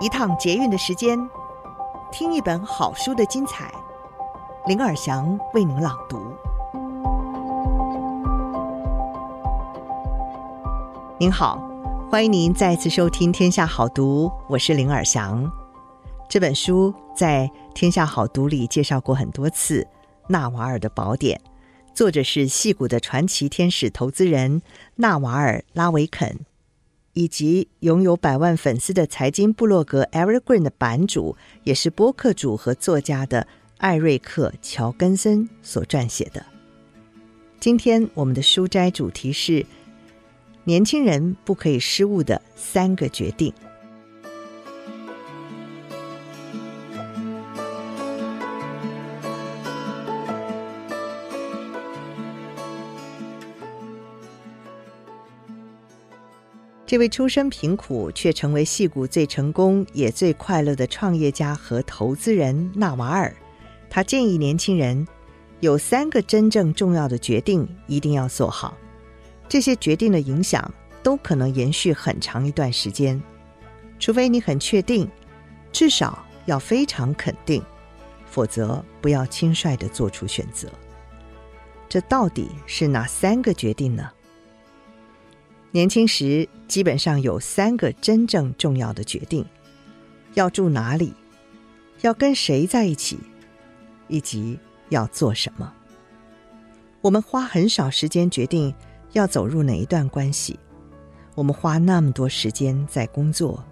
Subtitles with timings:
[0.00, 1.18] 一趟捷运的时间，
[2.12, 3.68] 听一本好书的精彩。
[4.66, 6.32] 林尔祥为您朗读。
[11.18, 11.60] 您好，
[12.08, 15.50] 欢迎您再次收听《天下好读》，我是林尔祥。
[16.28, 19.82] 这本书在《天下好读》里介绍过很多次，
[20.28, 21.40] 《纳瓦尔的宝典》，
[21.92, 24.62] 作者是矽谷的传奇天使投资人
[24.94, 26.38] 纳瓦尔·拉维肯。
[27.18, 33.44] 以及拥有百万粉丝的财经部落格 Evergreen 的版主，也是播客主和作家的
[33.78, 36.46] 艾瑞克·乔根森所撰写的。
[37.58, 39.66] 今天我们的书斋主题是：
[40.62, 43.52] 年轻人不可以失误的三个决定。
[56.88, 63.30] 这位出身贫苦却成为矽谷最成功也最快乐的创业家和投资人纳瓦尔，
[63.90, 65.06] 他建议年轻人
[65.60, 68.74] 有三个真正重要的决定一定要做好，
[69.50, 73.22] 这些决定的影响都可能延续很长一段时间，
[73.98, 75.06] 除非你很确定，
[75.70, 77.62] 至少要非常肯定，
[78.24, 80.66] 否则不要轻率地做出选择。
[81.86, 84.10] 这到底是哪三个决定呢？
[85.70, 89.44] 年轻时基本上有三个真正重要的决定：
[90.34, 91.12] 要住哪里，
[92.00, 93.18] 要跟谁在一起，
[94.08, 94.58] 以及
[94.88, 95.70] 要做什么。
[97.02, 98.74] 我们花很少时间决定
[99.12, 100.58] 要走入哪一段关系，
[101.34, 103.62] 我们花那么多时间在工作，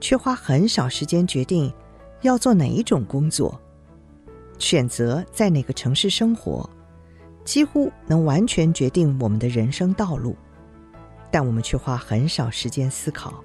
[0.00, 1.72] 却花很少时间决定
[2.22, 3.60] 要做哪一种工作。
[4.60, 6.70] 选择在哪个城市生活，
[7.44, 10.36] 几乎能完全决定我们的人生道路。
[11.34, 13.42] 但我们却花很少时间思考，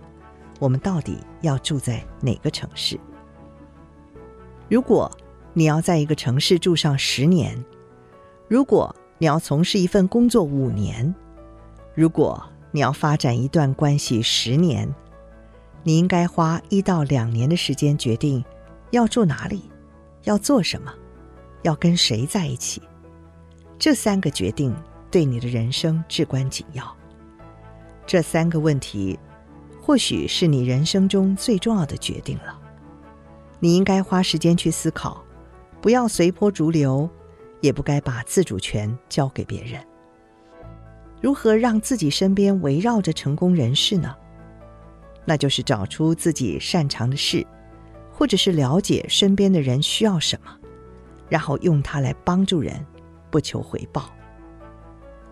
[0.60, 3.00] 我们到底要住在哪个城市？
[4.70, 5.12] 如果
[5.54, 7.66] 你要在一个城市住上十年，
[8.48, 11.16] 如果你要从事一份工作五年，
[11.96, 12.40] 如果
[12.70, 14.88] 你要发展一段关系十年，
[15.82, 18.46] 你应该花一到两年的时间决定
[18.92, 19.64] 要住哪里，
[20.26, 20.94] 要做什么，
[21.64, 22.84] 要跟谁在一起。
[23.80, 24.76] 这三个决定
[25.10, 26.99] 对你的人生至关紧要。
[28.10, 29.20] 这三个问题，
[29.80, 32.60] 或许是你人生中最重要的决定了。
[33.60, 35.24] 你应该花时间去思考，
[35.80, 37.08] 不要随波逐流，
[37.62, 39.80] 也不该把自主权交给别人。
[41.22, 44.16] 如何让自己身边围绕着成功人士呢？
[45.24, 47.46] 那就是找出自己擅长的事，
[48.12, 50.50] 或者是了解身边的人需要什么，
[51.30, 52.84] 然后用它来帮助人，
[53.30, 54.10] 不求回报。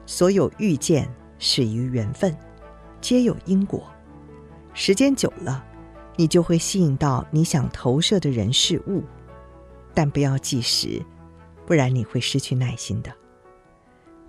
[0.05, 2.37] 所有遇见始于缘分。
[2.99, 3.83] 皆有因果，
[4.73, 5.63] 时间久了，
[6.15, 9.03] 你就会吸引到你想投射的人事物，
[9.93, 11.01] 但不要计时，
[11.65, 13.11] 不然你会失去耐心的。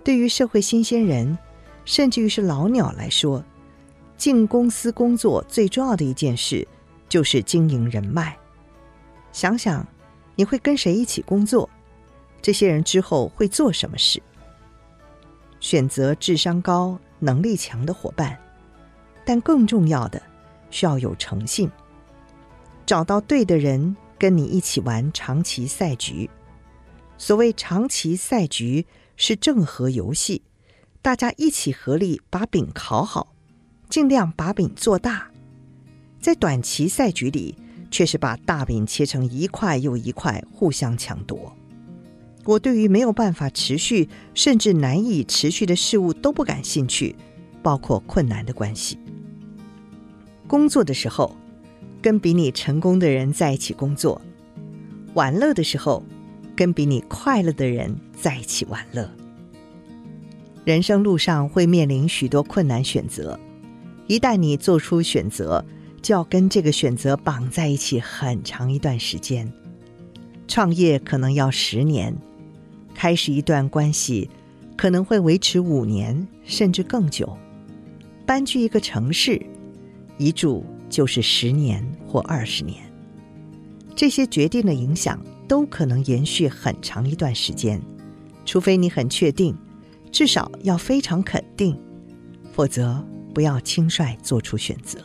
[0.03, 1.37] 对于社会新鲜人，
[1.83, 3.43] 甚至于是老鸟来说，
[4.17, 6.67] 进公司工作最重要的一件事
[7.07, 8.37] 就是经营人脉。
[9.31, 9.85] 想想
[10.35, 11.69] 你会跟谁一起工作，
[12.41, 14.21] 这些人之后会做什么事？
[15.59, 18.37] 选择智商高、能力强的伙伴。
[19.29, 20.19] 但更重要的，
[20.71, 21.69] 需要有诚信，
[22.83, 26.27] 找到对的人跟你一起玩长期赛局。
[27.15, 28.87] 所谓长期赛局
[29.17, 30.41] 是正和游戏，
[31.03, 33.35] 大家一起合力把饼烤好，
[33.87, 35.29] 尽量把饼做大。
[36.19, 37.55] 在短期赛局里，
[37.91, 41.55] 却是把大饼切成一块又一块，互相抢夺。
[42.45, 47.15] 我对于没有办法持续，甚至难以持续的事物都不感兴趣，
[47.61, 48.97] 包括困难的关系。
[50.49, 51.35] 工作的时候，
[52.01, 54.19] 跟比你成功的人在一起工作；
[55.13, 56.03] 玩乐的时候，
[56.55, 59.07] 跟比你快乐的人在一起玩乐。
[60.65, 63.39] 人生路上会面临许多困难选择，
[64.07, 65.63] 一旦你做出选择，
[66.01, 69.47] 就要跟这个选择绑在一起很长一段时间。
[70.47, 72.11] 创业可能要十年，
[72.95, 74.27] 开始一段关系
[74.75, 77.37] 可能会维持五年甚至更久，
[78.25, 79.39] 搬去一个城市。
[80.19, 82.83] 一住就是十年或二十年，
[83.95, 85.17] 这些决定的影响
[85.47, 87.81] 都可能延续很长一段时间，
[88.43, 89.57] 除非你很确定，
[90.11, 91.79] 至少要非常肯定，
[92.51, 93.01] 否则
[93.33, 94.99] 不要轻率做出选择。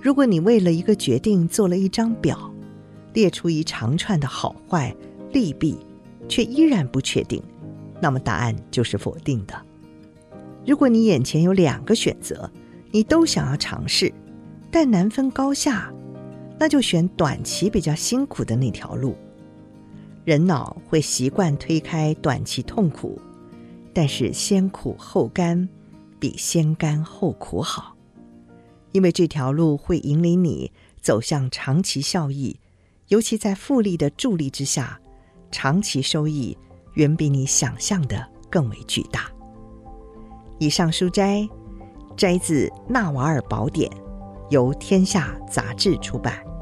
[0.00, 2.50] 如果你为了一个决定做了一张表，
[3.12, 4.96] 列出一长串的好坏
[5.30, 5.76] 利弊，
[6.26, 7.42] 却依然不确定，
[8.00, 9.54] 那么答案就是否定的。
[10.66, 12.50] 如果你眼前有两个选择，
[12.94, 14.14] 你都想要尝试，
[14.70, 15.92] 但难分高下，
[16.56, 19.16] 那就选短期比较辛苦的那条路。
[20.24, 23.20] 人脑会习惯推开短期痛苦，
[23.92, 25.68] 但是先苦后甘
[26.20, 27.96] 比先甘后苦好，
[28.92, 30.70] 因为这条路会引领你
[31.00, 32.56] 走向长期效益，
[33.08, 35.00] 尤其在复利的助力之下，
[35.50, 36.56] 长期收益
[36.92, 39.28] 远比你想象的更为巨大。
[40.60, 41.48] 以上书摘
[42.16, 43.90] 摘自《纳瓦尔宝典》，
[44.50, 46.53] 由天下杂志出版。